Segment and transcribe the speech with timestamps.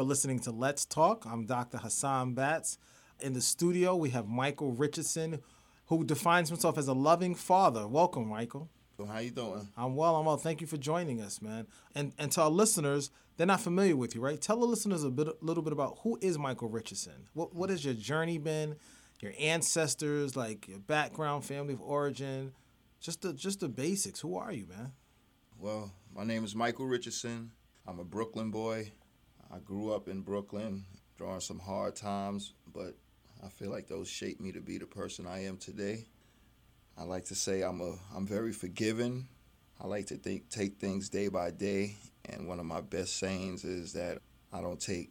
[0.00, 1.26] Are listening to Let's Talk.
[1.26, 1.76] I'm Dr.
[1.76, 2.78] Hasshan Batts.
[3.20, 5.40] In the studio, we have Michael Richardson,
[5.88, 7.86] who defines himself as a loving father.
[7.86, 8.70] Welcome, Michael.
[9.06, 9.68] How you doing?
[9.76, 10.16] I'm well.
[10.16, 10.38] I'm well.
[10.38, 11.66] Thank you for joining us, man.
[11.94, 14.40] And and to our listeners, they're not familiar with you, right?
[14.40, 17.28] Tell the listeners a bit, a little bit about who is Michael Richardson.
[17.34, 18.76] What what has your journey been?
[19.20, 22.52] Your ancestors, like your background, family of origin,
[23.00, 24.20] just the just the basics.
[24.20, 24.92] Who are you, man?
[25.58, 27.50] Well, my name is Michael Richardson.
[27.86, 28.92] I'm a Brooklyn boy.
[29.52, 30.84] I grew up in Brooklyn,
[31.20, 32.94] during some hard times, but
[33.44, 36.06] I feel like those shaped me to be the person I am today.
[36.96, 39.28] I like to say I'm a I'm very forgiving.
[39.78, 43.64] I like to think take things day by day, and one of my best sayings
[43.64, 44.18] is that
[44.50, 45.10] I don't take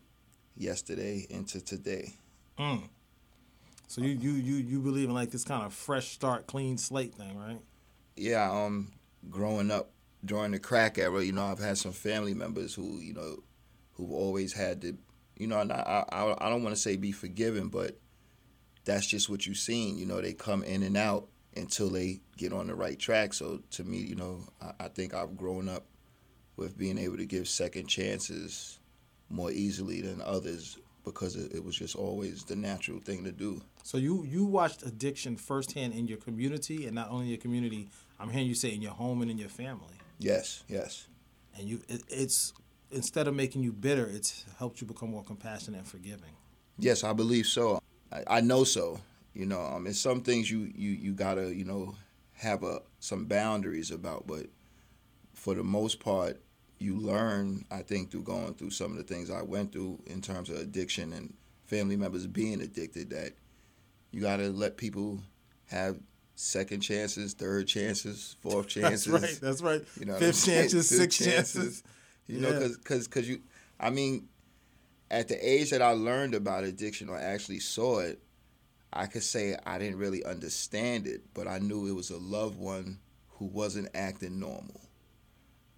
[0.58, 2.14] yesterday into today.
[2.58, 2.90] Mm.
[3.88, 7.14] So you you you you believe in like this kind of fresh start, clean slate
[7.14, 7.62] thing, right?
[8.16, 8.92] Yeah, um,
[9.30, 9.92] growing up
[10.26, 13.44] during the crack era, you know, I've had some family members who, you know,
[14.00, 14.98] who've always had to,
[15.36, 18.00] you know, and I, I, I don't want to say be forgiven, but
[18.86, 19.98] that's just what you've seen.
[19.98, 23.34] You know, they come in and out until they get on the right track.
[23.34, 25.86] So to me, you know, I, I think I've grown up
[26.56, 28.80] with being able to give second chances
[29.30, 33.62] more easily than others because it, it was just always the natural thing to do.
[33.84, 37.90] So you you watched addiction firsthand in your community, and not only your community.
[38.20, 39.96] I'm hearing you say in your home and in your family.
[40.20, 41.08] Yes, yes.
[41.58, 42.54] And you, it, it's
[42.92, 46.32] instead of making you bitter, it's helped you become more compassionate and forgiving.
[46.78, 47.82] Yes, I believe so.
[48.12, 49.00] I, I know so.
[49.34, 51.96] You know, um, I mean, some things you you you gotta you know
[52.34, 54.48] have a some boundaries about, but
[55.34, 56.42] for the most part,
[56.80, 57.66] you learn.
[57.70, 60.58] I think through going through some of the things I went through in terms of
[60.58, 61.34] addiction and
[61.68, 63.34] family members being addicted, that
[64.12, 65.20] you gotta let people
[65.68, 66.00] have
[66.36, 69.06] second chances, third chances, fourth chances.
[69.12, 69.40] That's right.
[69.42, 69.86] That's right.
[70.00, 71.54] You know, fifth chances, sixth chances.
[71.54, 71.84] chances.
[72.30, 72.50] You yeah.
[72.50, 73.42] know, because because because you,
[73.80, 74.28] I mean,
[75.10, 78.22] at the age that I learned about addiction or actually saw it,
[78.94, 82.60] I could say I didn't really understand it, but I knew it was a loved
[82.60, 84.82] one who wasn't acting normal.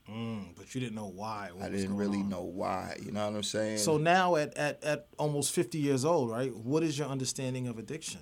[0.10, 1.52] Mm, but you didn't know why.
[1.62, 2.30] I didn't really on.
[2.30, 2.98] know why.
[3.02, 3.78] You know what I'm saying?
[3.78, 6.54] So now, at, at, at almost 50 years old, right?
[6.54, 8.22] What is your understanding of addiction?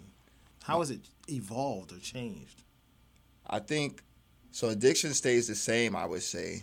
[0.64, 2.62] How has it evolved or changed?
[3.48, 4.04] I think
[4.52, 4.70] so.
[4.70, 5.96] Addiction stays the same.
[5.96, 6.62] I would say,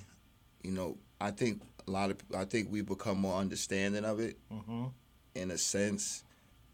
[0.62, 4.36] you know, I think a lot of I think we become more understanding of it.
[4.52, 4.86] Mm-hmm.
[5.34, 6.24] In a sense,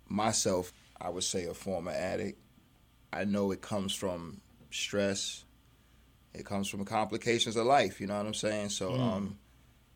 [0.09, 2.39] myself, I would say a former addict.
[3.13, 5.45] I know it comes from stress.
[6.33, 8.01] It comes from complications of life.
[8.01, 8.71] You know what I'm saying?
[8.71, 9.01] So, mm.
[9.01, 9.39] um,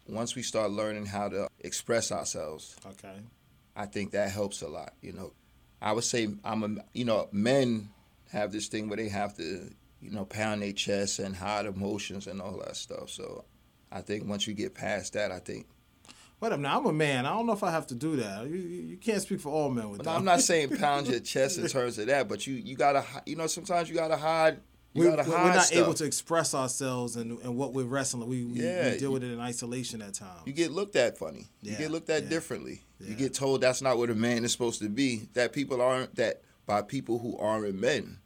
[0.06, 3.20] once we start learning how to express ourselves, okay,
[3.74, 4.92] I think that helps a lot.
[5.00, 5.32] You know,
[5.80, 7.88] I would say I'm a you know men
[8.32, 9.70] have this thing where they have to
[10.00, 13.10] you know pound their chest and hide emotions and all that stuff.
[13.10, 13.44] So
[13.90, 15.66] I think once you get past that, I think.
[16.38, 17.24] Wait a minute, I'm a man.
[17.24, 18.46] I don't know if I have to do that.
[18.46, 20.10] You, you can't speak for all men with that.
[20.10, 23.36] I'm not saying pound your chest in terms of that, but you you gotta you
[23.36, 24.60] know sometimes you gotta hide.
[24.92, 25.78] You we, gotta hide we're not stuff.
[25.78, 28.28] able to express ourselves and, and what we're wrestling.
[28.28, 30.42] We, we, yeah, we deal with it in isolation at times.
[30.44, 31.46] You get looked at funny.
[31.62, 32.82] Yeah, you get looked at yeah, differently.
[33.00, 35.28] You get told that's not what a man is supposed to be.
[35.34, 38.18] That people aren't that by people who aren't men.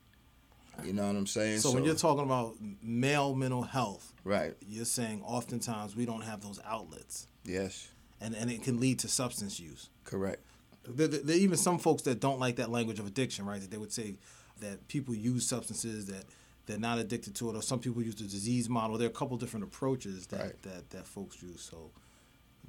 [0.85, 1.59] You know what I'm saying?
[1.59, 4.55] So, so, when you're talking about male mental health, right?
[4.67, 7.27] You're saying oftentimes we don't have those outlets.
[7.45, 7.89] Yes.
[8.21, 9.89] And and it can lead to substance use.
[10.05, 10.43] Correct.
[10.89, 13.61] There, there, even some folks that don't like that language of addiction, right?
[13.61, 14.17] That they would say
[14.61, 16.25] that people use substances that
[16.67, 18.97] they're not addicted to it, or some people use the disease model.
[18.97, 20.63] There are a couple different approaches that right.
[20.63, 21.61] that, that folks use.
[21.63, 21.91] So,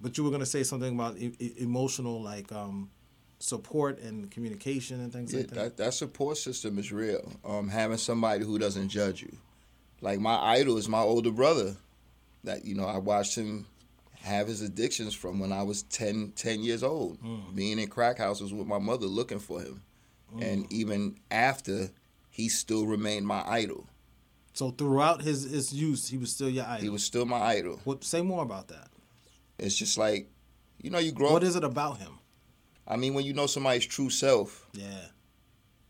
[0.02, 2.90] but you were gonna say something about e- emotional, like um,
[3.40, 5.56] support and communication and things yeah, like that?
[5.56, 5.78] that.
[5.78, 7.32] That support system is real.
[7.46, 9.38] Um, having somebody who doesn't judge you.
[10.02, 11.76] Like my idol is my older brother.
[12.44, 13.68] That you know, I watched him
[14.22, 17.56] have his addictions from when I was 10, 10 years old, mm.
[17.56, 19.82] being in crack houses with my mother looking for him.
[20.36, 20.44] Mm.
[20.44, 21.90] And even after,
[22.30, 23.88] he still remained my idol.
[24.54, 26.84] So throughout his, his use, he was still your idol.
[26.84, 27.80] He was still my idol.
[27.84, 28.04] What?
[28.04, 28.90] Say more about that.
[29.58, 30.30] It's just like,
[30.82, 31.34] you know, you grow.
[31.34, 32.20] What up, is it about him?
[32.88, 35.06] I mean, when you know somebody's true self, yeah,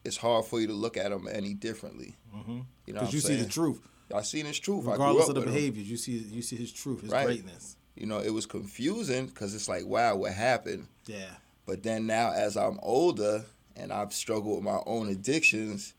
[0.04, 2.16] it's hard for you to look at them any differently.
[2.36, 2.60] Mm-hmm.
[2.86, 3.40] You know, because you saying?
[3.40, 3.82] see the truth.
[4.14, 4.86] I seen his truth.
[4.86, 5.92] Regardless of the behaviors, him.
[5.92, 7.26] you see you see his truth, his right.
[7.26, 7.78] greatness.
[7.96, 10.88] You know, it was confusing because it's like, wow, what happened?
[11.06, 11.30] Yeah.
[11.66, 15.94] But then now, as I'm older and I've struggled with my own addictions,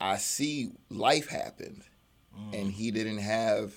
[0.00, 1.82] I see life happened,
[2.36, 2.60] mm.
[2.60, 3.72] and he didn't have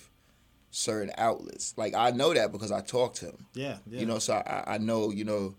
[0.70, 1.74] certain outlets.
[1.76, 3.46] Like I know that because I talked to him.
[3.54, 4.00] Yeah, yeah.
[4.00, 5.54] You know, so I, I know, you know,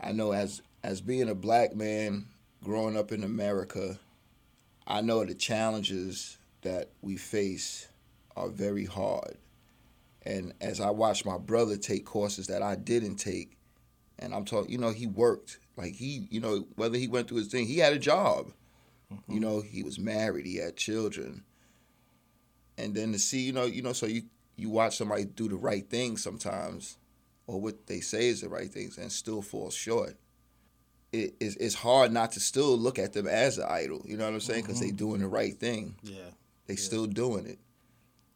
[0.00, 2.26] I know as as being a black man
[2.62, 3.98] growing up in America,
[4.86, 7.88] I know the challenges that we face
[8.36, 9.36] are very hard.
[10.24, 13.56] And as I watched my brother take courses that I didn't take,
[14.18, 17.38] and I'm talking, you know, he worked like he, you know, whether he went through
[17.38, 18.52] his thing, he had a job.
[19.12, 19.32] Mm-hmm.
[19.32, 21.44] You know, he was married, he had children.
[22.78, 24.22] And then to see, you know, you know, so you
[24.56, 26.98] you watch somebody do the right thing sometimes,
[27.46, 30.16] or what they say is the right things, and still fall short.
[31.12, 34.02] It, it's, it's hard not to still look at them as an idol.
[34.06, 34.62] You know what I'm saying?
[34.62, 34.86] Because mm-hmm.
[34.86, 35.96] they doing the right thing.
[36.02, 36.30] Yeah,
[36.72, 36.86] they yeah.
[36.86, 37.58] still doing it.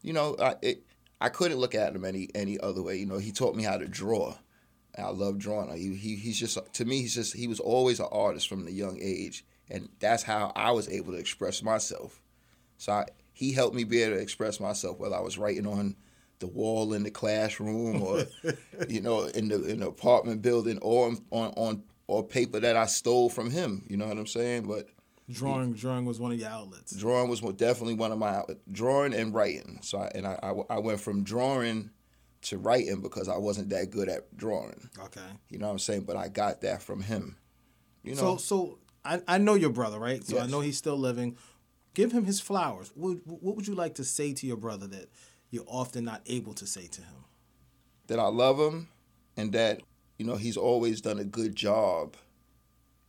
[0.03, 0.85] You know, I it,
[1.21, 2.97] I couldn't look at him any any other way.
[2.97, 4.35] You know, he taught me how to draw.
[4.99, 5.75] I love drawing.
[5.77, 8.73] He, he he's just to me he's just he was always an artist from the
[8.73, 12.21] young age, and that's how I was able to express myself.
[12.79, 15.97] So I, he helped me be able to express myself, whether I was writing on
[16.39, 18.25] the wall in the classroom or
[18.89, 22.87] you know in the in the apartment building or on on or paper that I
[22.87, 23.85] stole from him.
[23.89, 24.63] You know what I'm saying?
[24.63, 24.89] But
[25.31, 26.95] drawing he, drawing was one of your outlets.
[26.95, 28.61] Drawing was definitely one of my outlets.
[28.71, 29.79] Drawing and writing.
[29.83, 31.91] So I, and I, I I went from drawing
[32.43, 34.91] to writing because I wasn't that good at drawing.
[34.99, 35.21] Okay.
[35.51, 36.03] You know what I'm saying?
[36.03, 37.37] But I got that from him.
[38.03, 38.21] You know.
[38.21, 40.23] So so I, I know your brother, right?
[40.25, 40.45] So yes.
[40.45, 41.37] I know he's still living.
[41.95, 42.93] Give him his flowers.
[42.95, 45.09] What, what would you like to say to your brother that
[45.51, 47.25] you're often not able to say to him?
[48.09, 48.89] That I love him
[49.37, 49.81] and that,
[50.19, 52.17] you know, he's always done a good job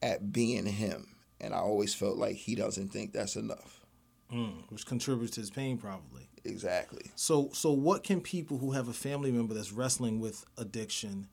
[0.01, 1.16] at being him.
[1.39, 3.85] And I always felt like he doesn't think that's enough.
[4.31, 6.27] Mm, which contributes to his pain, probably.
[6.43, 7.11] Exactly.
[7.15, 11.27] So, so what can people who have a family member that's wrestling with addiction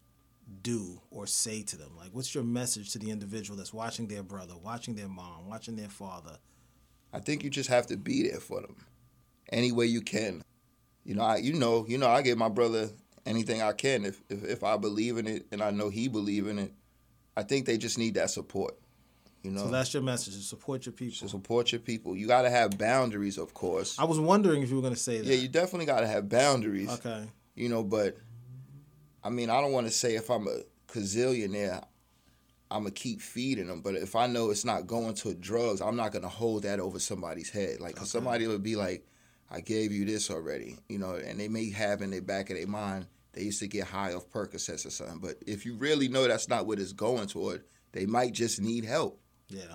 [0.62, 1.90] do or say to them?
[1.96, 5.76] Like, what's your message to the individual that's watching their brother, watching their mom, watching
[5.76, 6.38] their father?
[7.12, 8.76] I think you just have to be there for them,
[9.50, 10.42] any way you can.
[11.04, 12.90] You know, I, you know, you know, I give my brother
[13.26, 16.46] anything I can if, if if I believe in it and I know he believe
[16.46, 16.72] in it.
[17.36, 18.76] I think they just need that support.
[19.44, 19.60] You know.
[19.60, 21.18] So that's your message: to support your people.
[21.18, 22.16] To support your people.
[22.16, 23.98] You got to have boundaries, of course.
[23.98, 25.26] I was wondering if you were going to say that.
[25.26, 26.90] Yeah, you definitely got to have boundaries.
[26.90, 27.26] Okay.
[27.54, 28.16] You know, but
[29.22, 31.84] I mean, I don't want to say if I'm a gazillionaire,
[32.70, 33.82] I'm gonna keep feeding them.
[33.82, 36.98] But if I know it's not going to drugs, I'm not gonna hold that over
[36.98, 37.80] somebody's head.
[37.80, 38.06] Like, okay.
[38.06, 39.06] somebody would be like,
[39.50, 42.56] "I gave you this already," you know, and they may have in the back of
[42.56, 45.18] their mind they used to get high off Percocets or something.
[45.18, 48.84] But if you really know that's not what it's going toward, they might just need
[48.84, 49.20] help.
[49.48, 49.74] Yeah.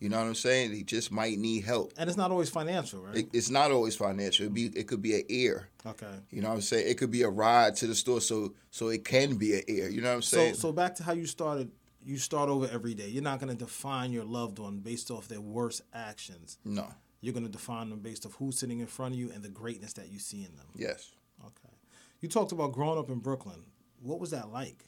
[0.00, 0.72] You know what I'm saying?
[0.72, 1.92] He just might need help.
[1.98, 3.18] And it's not always financial, right?
[3.18, 4.46] It, it's not always financial.
[4.46, 5.68] It be it could be an ear.
[5.84, 6.06] Okay.
[6.30, 6.88] You know what I'm saying?
[6.88, 9.90] It could be a ride to the store, so so it can be an ear.
[9.90, 10.54] You know what I'm saying?
[10.54, 11.70] So so back to how you started.
[12.02, 13.08] You start over every day.
[13.08, 16.56] You're not going to define your loved one based off their worst actions.
[16.64, 16.86] No.
[17.20, 19.50] You're going to define them based off who's sitting in front of you and the
[19.50, 20.64] greatness that you see in them.
[20.74, 21.10] Yes.
[21.44, 21.74] Okay.
[22.22, 23.64] You talked about growing up in Brooklyn.
[24.02, 24.86] What was that like?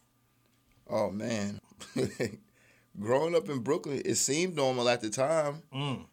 [0.88, 1.60] Oh man.
[2.98, 5.62] growing up in Brooklyn, it seemed normal at the time.
[5.74, 6.06] Mm.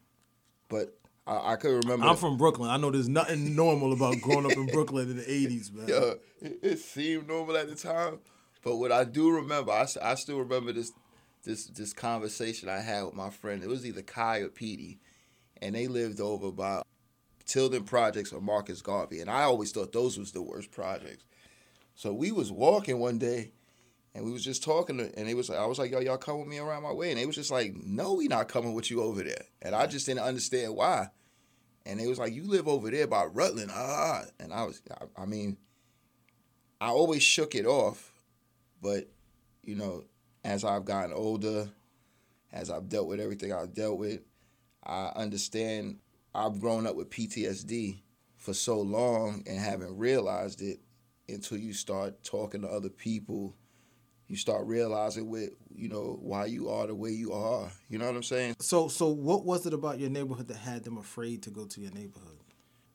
[0.68, 2.06] But I, I could remember.
[2.06, 2.70] I'm from Brooklyn.
[2.70, 5.88] I know there's nothing normal about growing up in Brooklyn in the '80s, man.
[5.88, 8.20] Yeah, it, it, seemed normal at the time,
[8.64, 10.92] but what I do remember, I, I still remember this
[11.44, 13.64] this this conversation I had with my friend.
[13.64, 15.00] It was either Kai or Petey,
[15.62, 16.82] and they lived over by
[17.46, 21.26] Tilden Projects or Marcus Garvey, and I always thought those was the worst projects.
[21.96, 23.52] So we was walking one day
[24.14, 26.48] and we was just talking, and it was I was like, "Yo, y'all come with
[26.48, 29.02] me around my way," and they was just like, "No, we not coming with you
[29.02, 31.10] over there," and I just didn't understand why.
[31.86, 35.24] And they was like, "You live over there by Rutland, ah," and I was, I,
[35.24, 35.58] I mean,
[36.82, 38.12] I always shook it off,
[38.82, 39.08] but
[39.64, 40.06] you know,
[40.44, 41.70] as I've gotten older,
[42.52, 44.22] as I've dealt with everything I've dealt with,
[44.84, 46.00] I understand.
[46.34, 48.02] I've grown up with PTSD
[48.38, 50.80] for so long and haven't realized it
[51.28, 53.56] until you start talking to other people
[54.30, 57.70] you start realizing with you know why you are the way you are.
[57.90, 58.56] You know what I'm saying?
[58.60, 61.82] So so what was it about your neighborhood that had them afraid to go to
[61.82, 62.38] your neighborhood?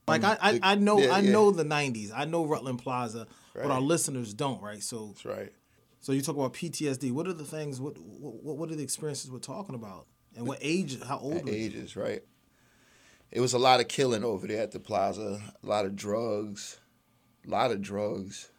[0.07, 1.33] Like um, I, I, I know yeah, I yeah.
[1.33, 2.13] know the '90s.
[2.15, 3.65] I know Rutland Plaza, right.
[3.65, 4.83] but our listeners don't, right?
[4.83, 5.53] So that's right.
[6.01, 7.11] So you talk about PTSD.
[7.13, 7.81] What are the things?
[7.81, 10.07] What what, what are the experiences we're talking about?
[10.37, 11.03] And what age?
[11.03, 11.49] How old?
[11.49, 12.23] ages, right?
[13.31, 15.41] It was a lot of killing over there at the plaza.
[15.63, 16.79] A lot of drugs.
[17.47, 18.51] A lot of drugs.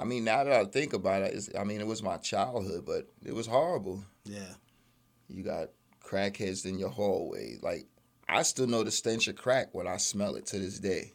[0.00, 3.06] I mean, now that I think about it, I mean, it was my childhood, but
[3.22, 4.02] it was horrible.
[4.24, 4.54] Yeah.
[5.28, 5.68] You got
[6.02, 7.58] crackheads in your hallway.
[7.62, 7.86] Like,
[8.26, 11.12] I still know the stench of crack when I smell it to this day.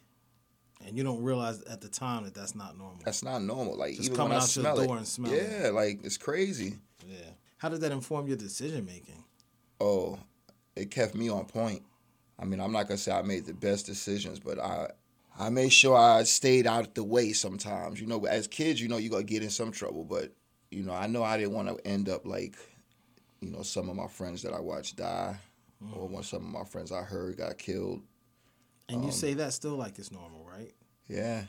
[0.86, 3.00] And you don't realize at the time that that's not normal.
[3.04, 3.76] That's not normal.
[3.76, 5.74] Like Just even coming when out I smell your it, and smell yeah, it.
[5.74, 6.76] like it's crazy.
[7.04, 7.30] Yeah.
[7.56, 9.24] How did that inform your decision making?
[9.80, 10.18] Oh,
[10.76, 11.82] it kept me on point.
[12.38, 14.90] I mean, I'm not gonna say I made the best decisions, but I
[15.38, 18.00] I made sure I stayed out of the way sometimes.
[18.00, 20.04] You know, as kids, you know, you got to get in some trouble.
[20.04, 20.32] But,
[20.70, 22.56] you know, I know I didn't want to end up like,
[23.40, 25.36] you know, some of my friends that I watched die
[25.82, 25.96] mm.
[25.96, 28.02] or when some of my friends I heard got killed.
[28.88, 30.72] And um, you say that still like it's normal, right?
[31.08, 31.42] Yeah.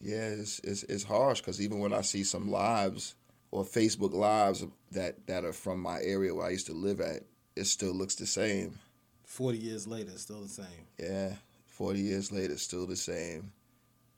[0.00, 3.16] Yeah, it's it's, it's harsh because even when I see some lives
[3.50, 7.22] or Facebook lives that that are from my area where I used to live at,
[7.54, 8.78] it still looks the same.
[9.24, 10.86] Forty years later, it's still the same.
[10.98, 11.34] Yeah,
[11.80, 13.52] forty years later, still the same.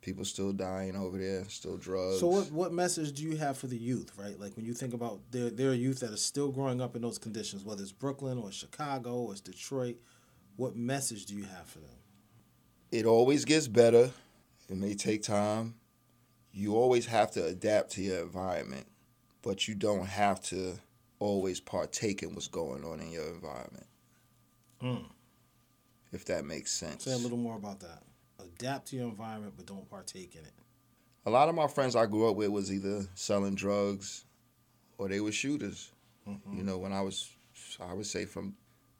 [0.00, 2.18] People still dying over there, still drugs.
[2.18, 4.38] So what what message do you have for the youth, right?
[4.38, 7.02] Like when you think about there there are youth that are still growing up in
[7.02, 9.98] those conditions, whether it's Brooklyn or Chicago or it's Detroit,
[10.56, 11.96] what message do you have for them?
[12.90, 14.10] It always gets better.
[14.68, 15.76] It may take time.
[16.50, 18.86] You always have to adapt to your environment,
[19.40, 20.80] but you don't have to
[21.20, 23.86] always partake in what's going on in your environment.
[24.82, 25.04] Mm.
[26.12, 27.04] If that makes sense.
[27.04, 28.02] Say a little more about that.
[28.38, 30.52] Adapt to your environment, but don't partake in it.
[31.24, 34.24] A lot of my friends I grew up with was either selling drugs
[34.98, 35.90] or they were shooters.
[36.28, 36.58] Mm-hmm.
[36.58, 37.30] You know, when I was,
[37.80, 38.54] I would say from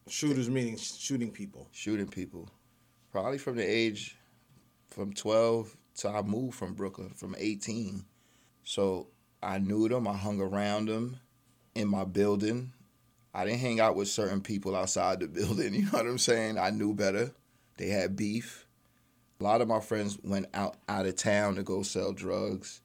[0.09, 1.69] shooters meaning shooting people.
[1.73, 2.49] Shooting people,
[3.11, 4.16] probably from the age
[4.90, 8.04] from twelve to I moved from Brooklyn from eighteen,
[8.64, 9.09] so
[9.42, 10.09] I knew them.
[10.09, 11.19] I hung around them
[11.75, 12.73] in my building.
[13.35, 15.75] I didn't hang out with certain people outside the building.
[15.75, 16.59] You know what I'm saying?
[16.59, 17.33] I knew better.
[17.77, 18.67] They had beef.
[19.41, 22.81] A lot of my friends went out out of town to go sell drugs.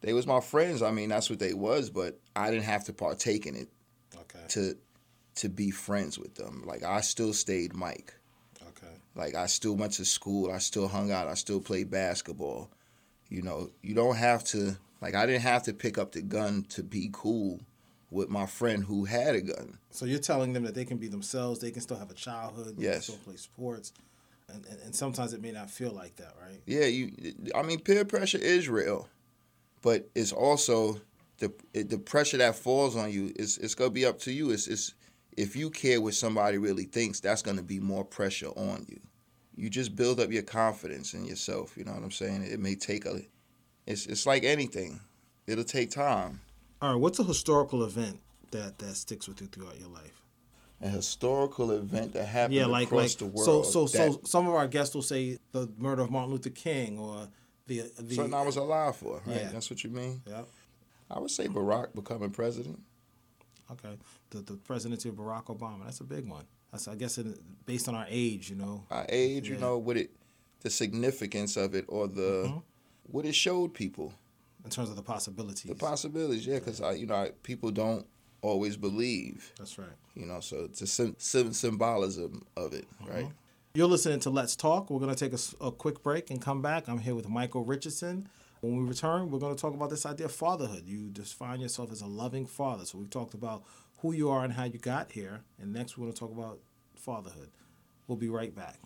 [0.00, 0.82] They was my friends.
[0.82, 3.68] I mean, that's what they was, but I didn't have to partake in it.
[4.14, 4.44] Okay.
[4.48, 4.74] To
[5.36, 6.64] to be friends with them.
[6.66, 8.14] Like I still stayed Mike.
[8.70, 8.92] Okay.
[9.14, 10.50] Like I still went to school.
[10.50, 11.28] I still hung out.
[11.28, 12.70] I still played basketball.
[13.28, 16.64] You know, you don't have to like I didn't have to pick up the gun
[16.70, 17.60] to be cool
[18.14, 19.78] with my friend who had a gun.
[19.90, 22.76] So you're telling them that they can be themselves, they can still have a childhood,
[22.76, 22.94] they yes.
[22.94, 23.92] can still play sports.
[24.48, 26.60] And, and, and sometimes it may not feel like that, right?
[26.66, 27.12] Yeah, you
[27.54, 29.08] I mean peer pressure is real.
[29.82, 31.00] But it's also
[31.38, 34.50] the the pressure that falls on you is it's gonna be up to you.
[34.50, 34.94] It's it's
[35.36, 39.00] if you care what somebody really thinks, that's gonna be more pressure on you.
[39.56, 41.76] You just build up your confidence in yourself.
[41.76, 42.44] You know what I'm saying?
[42.44, 43.20] It may take a.
[43.86, 45.00] It's it's like anything.
[45.46, 46.40] It'll take time.
[46.84, 47.00] All right.
[47.00, 50.20] What's a historical event that that sticks with you throughout your life?
[50.82, 53.64] A historical event that happened yeah, like, across like, the world.
[53.64, 56.50] So so that, so some of our guests will say the murder of Martin Luther
[56.50, 57.26] King or
[57.66, 59.22] the the something I was alive for.
[59.24, 59.36] Right?
[59.36, 59.48] Yeah.
[59.50, 60.20] That's what you mean.
[60.28, 60.42] Yeah.
[61.10, 62.78] I would say Barack becoming president.
[63.72, 63.96] Okay,
[64.28, 65.84] the the presidency of Barack Obama.
[65.86, 66.44] That's a big one.
[66.70, 67.26] That's I guess it,
[67.64, 68.84] based on our age, you know.
[68.90, 69.54] Our age, yeah.
[69.54, 70.10] you know, what it,
[70.60, 72.58] the significance of it, or the mm-hmm.
[73.04, 74.12] what it showed people.
[74.64, 75.64] In terms of the possibilities.
[75.64, 78.06] The possibilities, yeah, because I, you know, I, people don't
[78.40, 79.52] always believe.
[79.58, 79.88] That's right.
[80.14, 83.12] You know, so it's a sim- sim- symbolism of it, mm-hmm.
[83.12, 83.28] right?
[83.74, 84.88] You're listening to Let's Talk.
[84.88, 86.88] We're going to take a, a quick break and come back.
[86.88, 88.28] I'm here with Michael Richardson.
[88.60, 90.84] When we return, we're going to talk about this idea of fatherhood.
[90.86, 92.84] You define yourself as a loving father.
[92.84, 93.64] So we've talked about
[93.98, 95.42] who you are and how you got here.
[95.60, 96.60] And next, we're going to talk about
[96.94, 97.50] fatherhood.
[98.06, 98.78] We'll be right back.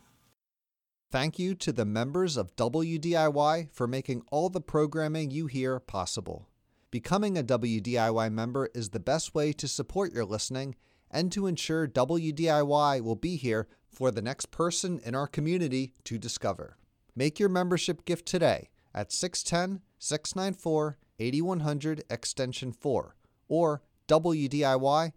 [1.10, 6.50] Thank you to the members of WDIY for making all the programming you hear possible.
[6.90, 10.74] Becoming a WDIY member is the best way to support your listening
[11.10, 16.18] and to ensure WDIY will be here for the next person in our community to
[16.18, 16.76] discover.
[17.16, 23.16] Make your membership gift today at 610 694 8100 Extension 4
[23.48, 25.12] or WDIY.org.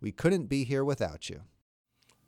[0.00, 1.42] We couldn't be here without you.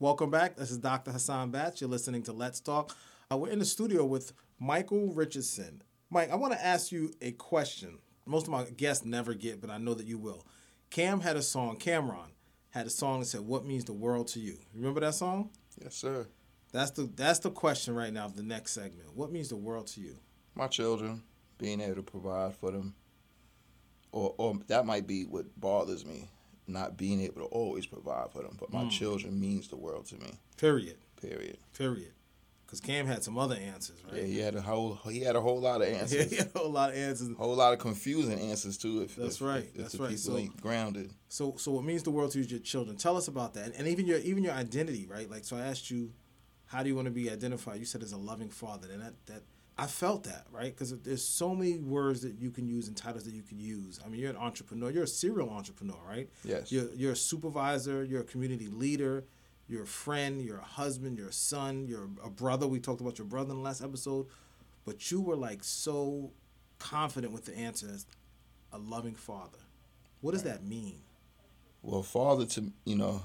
[0.01, 0.57] Welcome back.
[0.57, 1.13] This is Dr.
[1.13, 1.81] Hasshan Batts.
[1.81, 2.97] You're listening to Let's Talk.
[3.31, 5.85] Uh, we're in the studio with Michael Richardson.
[6.11, 8.01] Mike, I want to ask you a question.
[8.27, 10.49] Most of my guests never get, but I know that you will.
[10.91, 12.33] Cam had a song, Cam'ron
[12.71, 14.59] had a song that said, What means the world to you?
[14.75, 15.51] Remember that song?
[15.81, 16.27] Yes, sir.
[16.73, 19.15] That's the that's the question right now of the next segment.
[19.15, 20.17] What means the world to you?
[20.57, 21.23] My children,
[21.57, 22.97] being able to provide for them.
[24.11, 26.29] Or or that might be what bothers me
[26.67, 28.57] not being able to always provide for them.
[28.59, 28.91] But my mm.
[28.91, 30.39] children means the world to me.
[30.57, 30.97] Period.
[31.21, 31.59] Period.
[31.77, 32.13] Period.
[32.67, 34.23] Because Cam had some other answers, right?
[34.23, 36.13] Yeah, he had a whole he had a whole lot of answers.
[36.19, 37.31] Yeah, he had a whole lot of answers.
[37.31, 39.03] A whole lot of confusing answers too.
[39.03, 40.19] If that's if, right, if, that's right.
[40.19, 41.11] So, grounded.
[41.29, 42.97] So, so what means the world to you, your children?
[42.97, 45.31] Tell us about that, and, and even your even your identity, right?
[45.31, 46.13] Like, so I asked you,
[46.67, 47.79] how do you want to be identified?
[47.79, 49.43] You said as a loving father, and that that
[49.77, 50.73] I felt that, right?
[50.73, 53.99] Because there's so many words that you can use and titles that you can use.
[54.05, 54.91] I mean, you're an entrepreneur.
[54.91, 56.29] You're a serial entrepreneur, right?
[56.45, 56.71] Yes.
[56.71, 58.05] You're, you're a supervisor.
[58.05, 59.25] You're a community leader.
[59.69, 60.41] You're a friend.
[60.41, 61.19] You're a husband.
[61.19, 61.87] You're a son.
[61.89, 62.69] You're a brother.
[62.69, 64.27] We talked about your brother in the last episode.
[64.85, 66.31] But you were like so
[66.79, 68.07] confident with the answer as
[68.73, 69.59] a loving father.
[70.21, 70.53] What does right.
[70.53, 71.01] that mean?
[71.83, 73.23] Well, father, to, you know,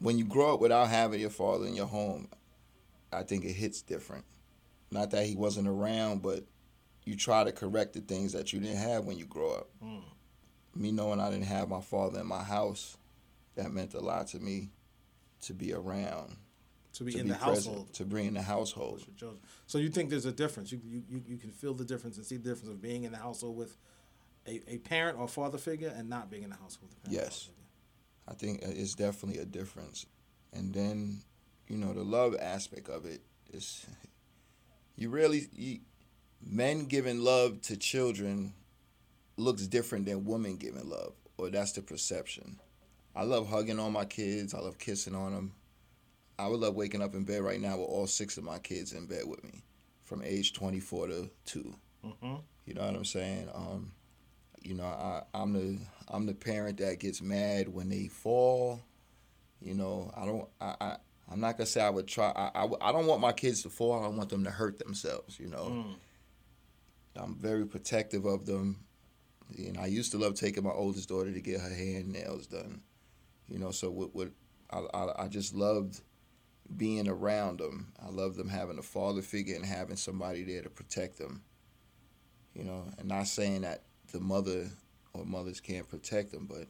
[0.00, 2.28] when you grow up without having your father in your home,
[3.12, 4.24] I think it hits different
[4.92, 6.44] not that he wasn't around, but
[7.04, 9.68] you try to correct the things that you didn't have when you grow up.
[9.82, 10.02] Mm.
[10.74, 12.96] Me knowing I didn't have my father in my house,
[13.56, 14.70] that meant a lot to me
[15.42, 16.36] to be around.
[16.94, 19.04] to be to in be the present, household to bring in the household.
[19.66, 20.70] So you think there's a difference?
[20.72, 23.18] You, you you can feel the difference and see the difference of being in the
[23.18, 23.76] household with
[24.46, 26.90] a, a parent or father figure and not being in the household.
[26.90, 27.30] With a parent.
[27.30, 27.48] Yes,
[28.28, 30.06] I think it's definitely a difference.
[30.52, 31.22] And then,
[31.68, 33.22] you know, the love aspect of it
[33.52, 33.86] is
[35.02, 35.80] you really you,
[36.40, 38.54] men giving love to children
[39.36, 42.60] looks different than women giving love, or that's the perception.
[43.14, 44.54] I love hugging on my kids.
[44.54, 45.52] I love kissing on them.
[46.38, 48.92] I would love waking up in bed right now with all six of my kids
[48.92, 49.64] in bed with me,
[50.04, 52.34] from age 24 to 2 mm-hmm.
[52.64, 53.48] You know what I'm saying?
[53.52, 53.92] Um,
[54.62, 55.78] you know, I, I'm the
[56.08, 58.80] I'm the parent that gets mad when they fall.
[59.60, 60.96] You know, I don't I, I
[61.32, 62.30] I'm not gonna say I would try.
[62.36, 63.98] I, I, I don't want my kids to fall.
[63.98, 65.38] I don't want them to hurt themselves.
[65.40, 65.94] You know, mm.
[67.16, 68.84] I'm very protective of them.
[69.56, 72.46] And I used to love taking my oldest daughter to get her hair and nails
[72.46, 72.80] done.
[73.48, 74.30] You know, so what, what
[74.70, 76.00] I, I, I just loved
[76.76, 77.92] being around them.
[78.02, 81.42] I love them having a father figure and having somebody there to protect them.
[82.54, 84.68] You know, and not saying that the mother
[85.14, 86.66] or mothers can't protect them, but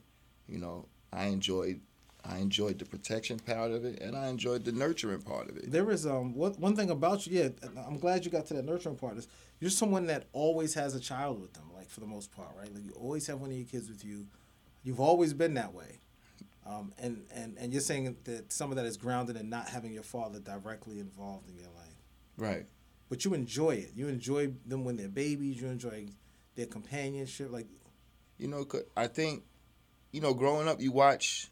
[0.46, 1.80] you know, I enjoyed
[2.24, 5.70] I enjoyed the protection part of it, and I enjoyed the nurturing part of it.
[5.70, 7.48] There is um one, one thing about you, yeah.
[7.86, 9.16] I'm glad you got to that nurturing part.
[9.18, 9.28] Is
[9.60, 12.72] you're someone that always has a child with them, like for the most part, right?
[12.72, 14.26] Like you always have one of your kids with you.
[14.84, 15.98] You've always been that way,
[16.66, 19.92] um, and and and you're saying that some of that is grounded in not having
[19.92, 22.02] your father directly involved in your life,
[22.36, 22.66] right?
[23.08, 23.90] But you enjoy it.
[23.94, 25.60] You enjoy them when they're babies.
[25.60, 26.06] You enjoy
[26.54, 27.66] their companionship, like.
[28.38, 29.44] You know, I think,
[30.10, 31.51] you know, growing up, you watch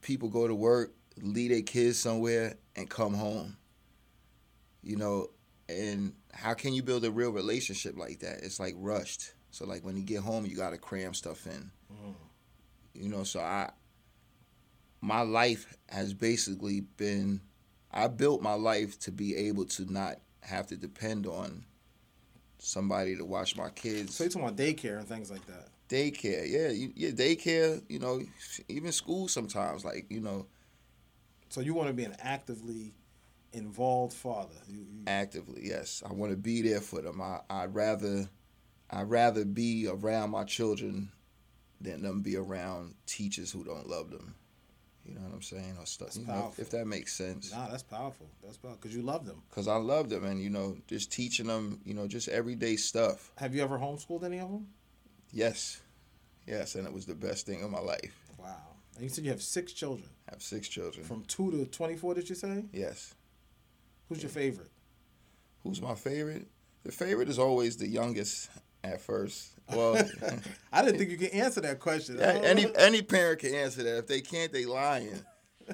[0.00, 3.56] people go to work, leave their kids somewhere, and come home.
[4.82, 5.28] You know,
[5.68, 8.42] and how can you build a real relationship like that?
[8.42, 9.32] It's like rushed.
[9.50, 11.70] So like when you get home, you got to cram stuff in.
[11.92, 12.14] Mm.
[12.94, 13.70] You know, so I,
[15.00, 17.40] my life has basically been,
[17.92, 21.64] I built my life to be able to not have to depend on
[22.58, 24.14] somebody to watch my kids.
[24.14, 26.48] So you're talking about daycare and things like that daycare.
[26.48, 27.82] Yeah, you, yeah, daycare.
[27.88, 28.20] You know,
[28.68, 29.84] even school sometimes.
[29.84, 30.46] Like you know.
[31.48, 32.94] So you want to be an actively
[33.52, 34.54] involved father.
[34.68, 35.02] You, you...
[35.06, 36.02] Actively, yes.
[36.08, 37.20] I want to be there for them.
[37.20, 38.28] I I'd rather
[38.90, 41.10] I'd rather be around my children
[41.80, 44.34] than them be around teachers who don't love them.
[45.04, 45.76] You know what I'm saying?
[45.78, 46.16] Or stuff.
[46.16, 47.52] You know, if that makes sense.
[47.52, 48.28] Nah, that's powerful.
[48.44, 49.42] That's powerful because you love them.
[49.48, 53.32] Because I love them, and you know, just teaching them, you know, just everyday stuff.
[53.36, 54.68] Have you ever homeschooled any of them?
[55.32, 55.80] Yes,
[56.46, 58.16] yes, and it was the best thing of my life.
[58.38, 58.56] Wow.
[58.94, 60.08] And you said you have six children.
[60.28, 61.04] I have six children.
[61.04, 62.64] From two to twenty-four, did you say?
[62.72, 63.14] Yes.
[64.08, 64.22] Who's yeah.
[64.22, 64.70] your favorite?
[65.62, 66.48] Who's my favorite?
[66.82, 68.50] The favorite is always the youngest
[68.82, 69.52] at first.
[69.72, 69.96] Well,
[70.72, 72.20] I didn't think you could answer that question.
[72.20, 73.98] any any parent can answer that.
[73.98, 75.20] If they can't, they lying.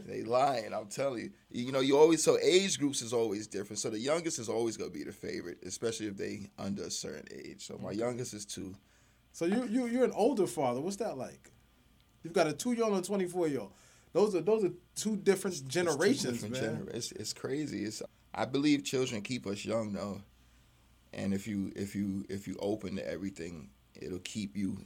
[0.06, 0.74] they lying.
[0.74, 1.64] I'm telling you.
[1.64, 3.78] You know, you always so age groups is always different.
[3.78, 7.26] So the youngest is always gonna be the favorite, especially if they under a certain
[7.32, 7.66] age.
[7.66, 7.98] So my mm.
[7.98, 8.74] youngest is two.
[9.36, 10.80] So you you you're an older father.
[10.80, 11.50] What's that like?
[12.22, 13.72] You've got a two year old and twenty four year old.
[14.14, 16.86] Those are those are two different it's, generations, two different man.
[16.86, 17.84] Gener- it's, it's crazy.
[17.84, 20.22] It's I believe children keep us young though,
[21.12, 24.78] and if you if you if you open to everything, it'll keep you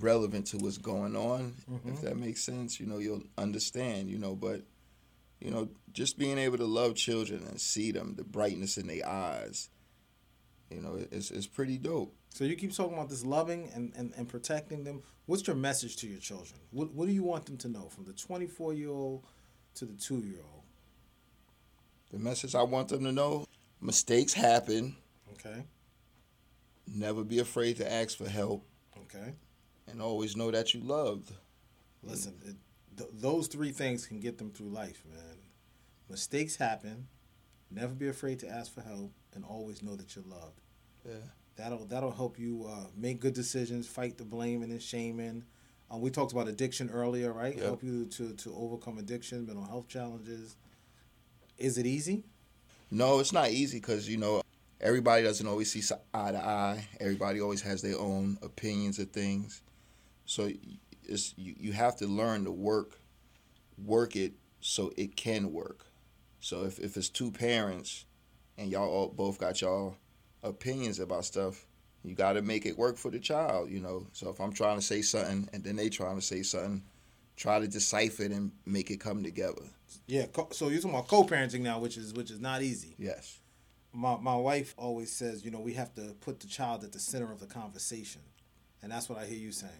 [0.00, 1.54] relevant to what's going on.
[1.70, 1.90] Mm-hmm.
[1.90, 4.10] If that makes sense, you know you'll understand.
[4.10, 4.62] You know, but
[5.38, 9.08] you know just being able to love children and see them, the brightness in their
[9.08, 9.70] eyes,
[10.70, 12.14] you know, it's it's pretty dope.
[12.30, 15.02] So you keep talking about this loving and, and, and protecting them.
[15.26, 16.60] What's your message to your children?
[16.70, 19.24] What what do you want them to know from the 24 year old
[19.76, 20.64] to the two year old?
[22.10, 23.46] The message I want them to know:
[23.80, 24.96] mistakes happen.
[25.34, 25.64] Okay.
[26.86, 28.66] Never be afraid to ask for help.
[29.02, 29.34] Okay.
[29.86, 31.32] And always know that you loved.
[32.02, 32.56] Listen, it,
[32.96, 35.38] th- those three things can get them through life, man.
[36.08, 37.08] Mistakes happen.
[37.70, 40.60] Never be afraid to ask for help, and always know that you're loved.
[41.06, 41.14] Yeah
[41.58, 45.44] that'll that'll help you uh, make good decisions, fight the blaming and shaming.
[45.90, 47.56] Um, we talked about addiction earlier, right?
[47.56, 47.64] Yep.
[47.64, 50.56] Help you to to overcome addiction, mental health challenges.
[51.58, 52.24] Is it easy?
[52.90, 54.40] No, it's not easy because you know
[54.80, 55.82] everybody doesn't always see
[56.14, 56.88] eye to eye.
[57.00, 59.62] Everybody always has their own opinions of things,
[60.24, 60.50] so
[61.04, 63.00] it's you, you have to learn to work
[63.84, 65.84] work it so it can work.
[66.40, 68.04] So if, if it's two parents
[68.56, 69.96] and y'all all both got y'all
[70.42, 71.66] opinions about stuff,
[72.04, 74.06] you got to make it work for the child, you know.
[74.12, 76.82] So if I'm trying to say something and then they trying to say something,
[77.36, 79.62] try to decipher it and make it come together.
[80.06, 80.26] Yeah.
[80.50, 82.94] So you're talking about co-parenting now, which is which is not easy.
[82.98, 83.40] Yes.
[83.92, 86.98] My my wife always says, you know, we have to put the child at the
[86.98, 88.22] center of the conversation,
[88.82, 89.72] and that's what I hear you saying.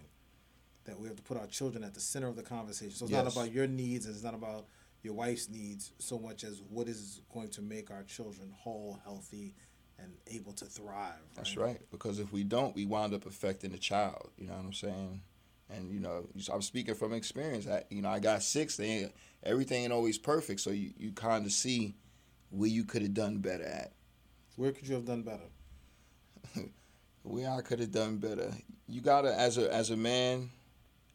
[0.84, 2.94] That we have to put our children at the center of the conversation.
[2.94, 3.24] So it's yes.
[3.24, 4.66] not about your needs, and it's not about
[5.02, 9.54] your wife's needs so much as what is going to make our children whole, healthy,
[9.98, 11.12] and able to thrive.
[11.12, 11.36] Right?
[11.36, 11.80] That's right.
[11.90, 14.30] Because if we don't, we wind up affecting the child.
[14.38, 15.22] You know what I'm saying?
[15.70, 17.66] And you know, I'm speaking from experience.
[17.66, 18.76] I, you know, I got six.
[18.76, 21.94] They everything ain't always perfect, so you, you kind of see
[22.50, 23.92] where you could have done better at.
[24.56, 26.64] Where could you have done better?
[27.22, 28.50] where I could have done better.
[28.86, 30.50] You gotta, as a as a man,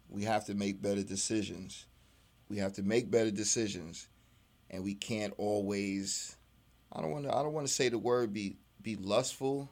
[0.10, 1.88] we have to make better decisions.
[2.54, 4.08] We have to make better decisions,
[4.70, 6.38] and we can't always.
[6.92, 7.36] I don't want to.
[7.36, 9.72] I don't want to say the word be be lustful,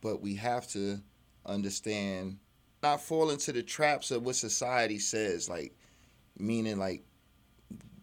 [0.00, 1.00] but we have to
[1.44, 2.38] understand
[2.82, 5.72] not fall into the traps of what society says, like
[6.36, 7.04] meaning like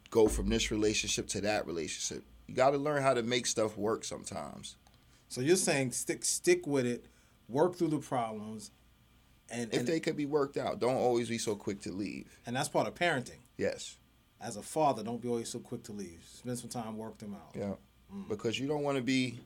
[0.10, 2.24] go from this relationship to that relationship.
[2.48, 4.78] You got to learn how to make stuff work sometimes.
[5.28, 7.04] So you're saying stick stick with it,
[7.50, 8.72] work through the problems,
[9.50, 12.40] and if and, they could be worked out, don't always be so quick to leave.
[12.46, 13.42] And that's part of parenting.
[13.58, 13.98] Yes.
[14.44, 16.22] As a father, don't be always so quick to leave.
[16.26, 17.56] Spend some time, work them out.
[17.56, 17.76] Yeah.
[18.14, 18.28] Mm.
[18.28, 19.40] Because you don't want to be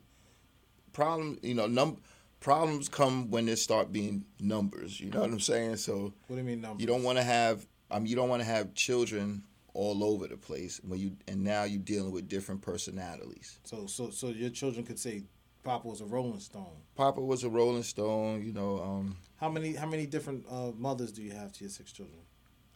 [0.92, 1.38] problem.
[1.44, 1.98] You know, num
[2.40, 5.00] problems come when they start being numbers.
[5.00, 5.78] You know what I'm saying?
[5.78, 6.82] So what do you mean numbers?
[6.82, 7.66] You don't want to have.
[7.92, 11.64] Um, you don't want to have children all over the place when you and now
[11.64, 13.60] you're dealing with different personalities.
[13.64, 15.24] So so so your children could say
[15.64, 16.82] Papa was a Rolling Stone.
[16.96, 18.44] Papa was a Rolling Stone.
[18.44, 18.82] You know.
[18.82, 22.20] Um, how many how many different uh, mothers do you have to your six children?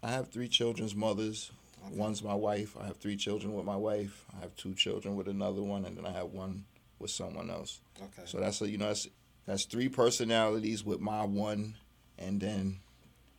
[0.04, 1.52] I have three children's mothers.
[1.86, 1.96] Okay.
[1.96, 2.76] One's my wife.
[2.80, 4.26] I have three children with my wife.
[4.38, 6.66] I have two children with another one, and then I have one
[7.00, 7.82] with someone else.
[8.02, 8.24] Okay.
[8.26, 9.08] So that's a you know that's
[9.46, 11.76] that's three personalities with my one,
[12.18, 12.80] and then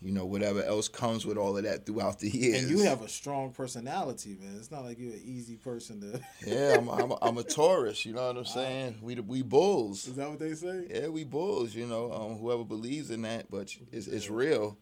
[0.01, 2.65] you know whatever else comes with all of that throughout the years.
[2.65, 4.57] And you have a strong personality, man.
[4.57, 6.21] It's not like you're an easy person to.
[6.47, 8.05] yeah, I'm, I'm, a, I'm a Taurus.
[8.05, 8.99] You know what I'm saying?
[9.01, 10.09] We we bulls.
[10.09, 10.87] Is that what they say?
[10.91, 11.75] Yeah, we bulls.
[11.75, 14.77] You know, um, whoever believes in that, but it's it's real.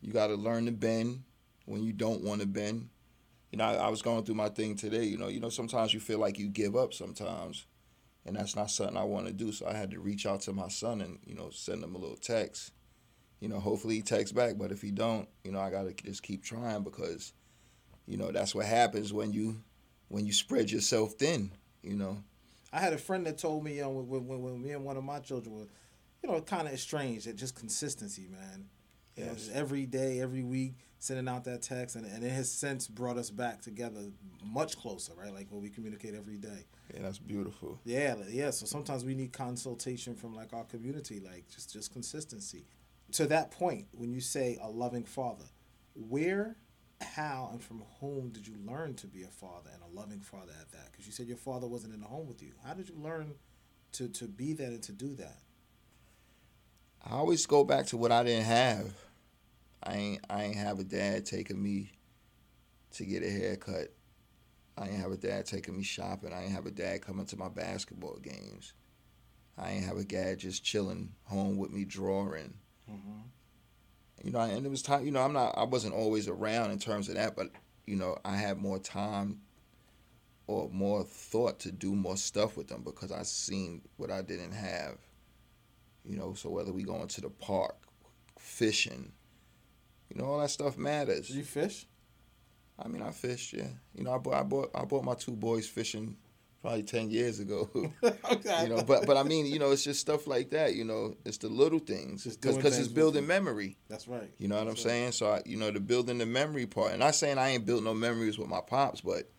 [0.00, 1.24] You got to learn to bend
[1.70, 2.88] when you don't want to bend.
[3.50, 5.04] You know, I, I was going through my thing today.
[5.04, 7.66] You know, you know, sometimes you feel like you give up sometimes,
[8.26, 9.52] and that's not something I want to do.
[9.52, 11.98] So I had to reach out to my son and you know send him a
[11.98, 12.72] little text
[13.40, 14.56] you know, hopefully he texts back.
[14.58, 17.32] But if he don't, you know, I gotta just keep trying because,
[18.06, 19.62] you know, that's what happens when you
[20.08, 21.50] when you spread yourself thin.
[21.82, 22.22] You know.
[22.72, 24.96] I had a friend that told me, you know, when, when, when me and one
[24.96, 25.66] of my children were,
[26.22, 27.26] you know, kind of estranged.
[27.26, 28.66] That just consistency, man.
[29.16, 29.48] You yes.
[29.48, 33.16] know, every day, every week, sending out that text, and, and it has since brought
[33.16, 34.00] us back together
[34.44, 35.34] much closer, right?
[35.34, 36.66] Like when we communicate every day.
[36.94, 37.80] Yeah, that's beautiful.
[37.84, 38.50] Yeah, yeah.
[38.50, 42.64] So sometimes we need consultation from like our community, like just just consistency
[43.12, 45.46] to that point, when you say a loving father,
[45.94, 46.56] where,
[47.00, 50.52] how, and from whom did you learn to be a father and a loving father
[50.60, 50.92] at that?
[50.92, 52.52] Because you said your father wasn't in the home with you.
[52.64, 53.34] How did you learn
[53.92, 55.38] to, to be that and to do that?
[57.04, 58.92] I always go back to what I didn't have.
[59.82, 61.92] I ain't I ain't have a dad taking me
[62.92, 63.92] to get a haircut.
[64.76, 66.32] I ain't have a dad taking me shopping.
[66.32, 68.72] I ain't have a dad coming to my basketball games.
[69.58, 72.54] I ain't have a dad just chilling home with me drawing.
[72.90, 73.20] Mm-hmm.
[74.24, 75.04] You know, and it was time.
[75.04, 75.56] You know, I'm not.
[75.56, 77.50] I wasn't always around in terms of that, but
[77.86, 79.40] you know, I had more time
[80.46, 84.52] or more thought to do more stuff with them because I seen what I didn't
[84.52, 84.98] have.
[86.04, 87.76] You know, so whether we going to the park,
[88.38, 89.12] fishing,
[90.10, 91.28] you know, all that stuff matters.
[91.28, 91.86] Did you fish?
[92.78, 93.52] I mean, I fished.
[93.52, 96.16] Yeah, you know, I bought I bought I bought my two boys fishing
[96.62, 97.68] probably ten years ago.
[98.02, 98.62] okay.
[98.62, 100.74] You know, but but I mean, you know, it's just stuff like that.
[100.74, 103.76] You know, it's the little things because it's building memory.
[103.88, 104.30] That's right.
[104.38, 104.92] You know what That's I'm right.
[104.92, 105.12] saying?
[105.12, 106.92] So I, you know, the building the memory part.
[106.92, 109.30] And not saying I ain't built no memories with my pops, but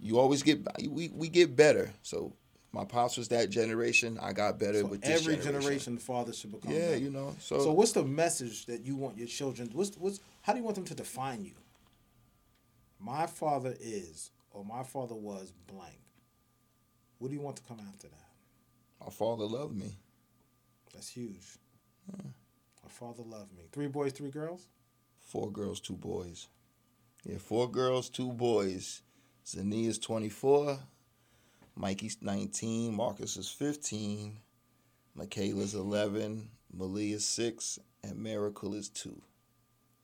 [0.00, 1.92] you always get we we get better.
[2.02, 2.34] So
[2.74, 4.18] my pops was that generation.
[4.20, 5.60] I got better so with this every generation.
[5.60, 5.98] generation.
[5.98, 6.72] Father should become.
[6.72, 6.96] Yeah, better.
[6.96, 7.36] you know.
[7.38, 9.70] So so what's the message that you want your children?
[9.72, 11.52] What's what's how do you want them to define you?
[12.98, 16.00] My father is, or my father was blank.
[17.18, 19.04] What do you want to come after that?
[19.04, 19.96] My father loved me.
[20.92, 21.58] That's huge.
[22.08, 22.24] Yeah.
[22.82, 23.64] My father loved me.
[23.70, 24.66] Three boys, three girls?
[25.20, 26.48] Four girls, two boys.
[27.24, 29.02] Yeah, four girls, two boys.
[29.46, 30.78] Zania's 24.
[31.76, 32.94] Mikey's 19.
[32.94, 34.38] Marcus is 15.
[35.14, 36.48] Michaela's 11.
[36.72, 37.78] Malia's 6.
[38.02, 39.20] And Miracle is 2.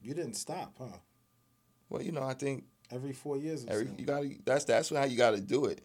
[0.02, 0.98] You didn't stop, huh?
[1.88, 3.64] Well, you know, I think every four years.
[3.66, 5.82] Every, you got that's that's how you got to do it.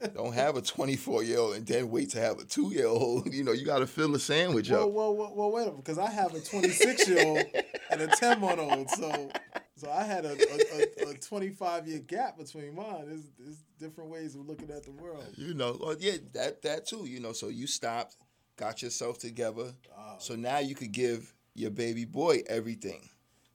[0.14, 3.32] Don't have a 24 year old and then wait to have a two year old.
[3.38, 4.90] You know, you got to fill the sandwich well, up.
[4.90, 7.44] Well, well, well, wait a minute, because I have a 26 year old
[7.90, 9.30] and a 10 month old, so
[9.78, 13.04] so I had a, a, a, a 25 year gap between mine.
[13.06, 15.24] There's, there's different ways of looking at the world.
[15.36, 17.06] You know, well, yeah, that that too.
[17.06, 18.16] You know, so you stopped,
[18.56, 20.14] got yourself together, oh.
[20.18, 23.08] so now you could give your baby boy everything.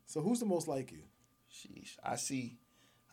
[0.05, 1.03] So who's the most like you?
[1.51, 2.57] Sheesh, I see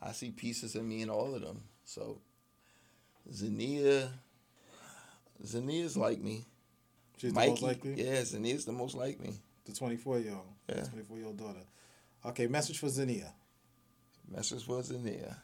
[0.00, 1.62] I see pieces of me in all of them.
[1.84, 2.20] So
[3.32, 4.08] Zania,
[5.44, 6.44] Zania's like me.
[7.18, 9.34] She's Mikey, the most like Yeah, Zania's the most like me.
[9.64, 10.44] The 24 year old.
[10.68, 10.84] Yeah.
[10.84, 11.60] 24 year old daughter.
[12.24, 13.33] Okay, message for Zania.
[14.30, 15.37] Message for Zania.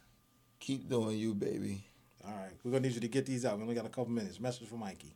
[0.60, 1.84] Keep doing you, baby.
[2.26, 2.52] All right.
[2.64, 3.56] We're to need you to get these out.
[3.56, 4.38] We only got a couple minutes.
[4.38, 5.14] Message for Mikey.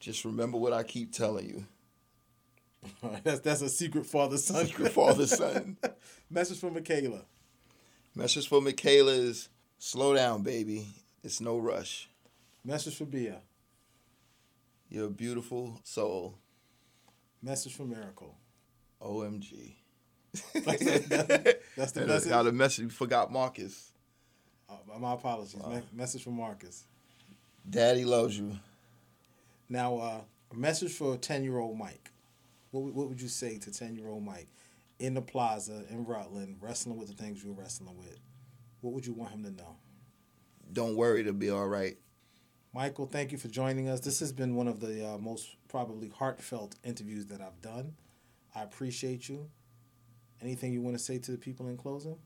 [0.00, 1.64] Just remember what I keep telling you.
[3.24, 4.66] that's that's a secret father son.
[4.66, 5.76] Secret father son.
[6.30, 7.22] Message for Michaela.
[8.14, 10.86] Message for Michaela is slow down, baby.
[11.22, 12.08] It's no rush.
[12.64, 13.40] Message for Bia.
[14.88, 16.38] You're a beautiful soul.
[17.42, 18.36] Message for Miracle.
[19.00, 19.74] OMG.
[20.54, 22.30] that's, the, that's the message.
[22.30, 22.92] Got a message.
[22.92, 23.92] Forgot Marcus.
[24.68, 25.60] Uh, my apologies.
[25.60, 26.84] Uh, message from Marcus.
[27.68, 28.58] Daddy loves you.
[29.68, 30.20] Now, uh,
[30.52, 32.10] a message for ten year old Mike.
[32.70, 34.48] What, what would you say to ten year old Mike
[34.98, 38.18] in the plaza in Rutland, wrestling with the things you're wrestling with?
[38.80, 39.76] What would you want him to know?
[40.72, 41.96] Don't worry, it'll be all right.
[42.72, 44.00] Michael, thank you for joining us.
[44.00, 47.94] This has been one of the uh, most probably heartfelt interviews that I've done.
[48.54, 49.48] I appreciate you.
[50.42, 52.16] Anything you want to say to the people in closing?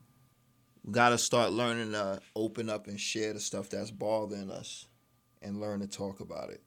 [0.83, 4.87] We got to start learning to open up and share the stuff that's bothering us
[5.41, 6.61] and learn to talk about it.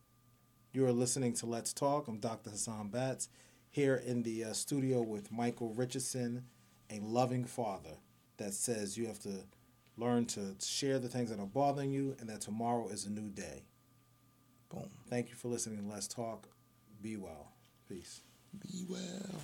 [0.73, 2.09] You are listening to Let's Talk.
[2.09, 2.51] I'm Dr.
[2.51, 3.29] Hasshan Batts
[3.71, 6.45] here in the uh, studio with Michael Richardson,
[6.91, 7.97] a loving father
[8.39, 9.45] that says you have to
[9.97, 13.31] learn to share the things that are bothering you and that tomorrow is a new
[13.31, 13.65] day.
[14.69, 14.91] Boom.
[15.09, 16.49] Thank you for listening to Let's Talk.
[17.01, 17.53] Be well.
[17.89, 18.23] Peace.
[18.61, 19.41] Be well.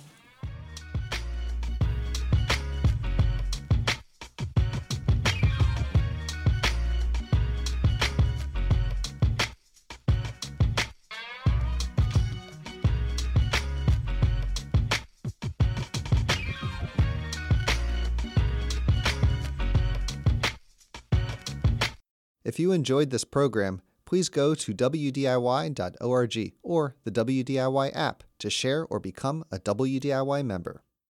[22.51, 28.85] If you enjoyed this program, please go to WDIY.org or the WDIY app to share
[28.87, 30.83] or become a WDIY member.